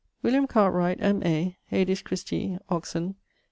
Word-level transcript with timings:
William 0.23 0.47
Cartwright, 0.47 0.97
M.A., 0.99 1.59
Aedis 1.71 2.01
Christi, 2.01 2.57
Oxon. 2.69 3.13